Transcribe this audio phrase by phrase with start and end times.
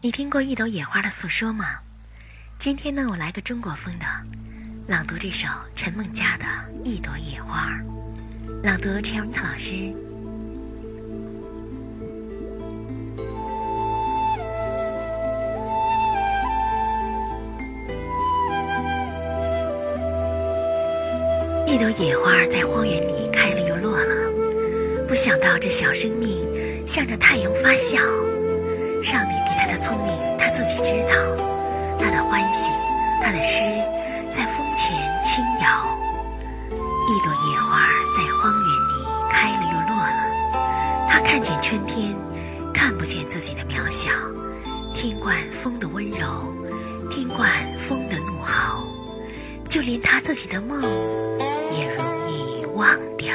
[0.00, 1.80] 你听过一朵野花的诉说吗？
[2.56, 4.06] 今天呢，我来个中国风的，
[4.86, 6.44] 朗读这首陈梦佳的
[6.84, 7.68] 《一朵野花》，
[8.62, 9.74] 朗读陈永特老师。
[21.66, 24.30] 一朵野花在荒原里开了又落了，
[25.08, 26.46] 不想到这小生命
[26.86, 27.98] 向着太阳发笑。
[29.00, 29.77] 上帝给他的，
[30.48, 31.12] 他自己知道；
[31.98, 32.72] 他的欢喜，
[33.22, 33.64] 他的诗，
[34.32, 35.98] 在风前轻摇。
[36.70, 42.16] 一朵野花在荒原里开了又落了，他看见春天，
[42.72, 44.08] 看不见自己的渺小。
[44.94, 46.26] 听惯风的温柔，
[47.10, 48.84] 听惯风的怒吼，
[49.68, 50.80] 就连他自己的梦，
[51.76, 53.34] 也容易忘掉。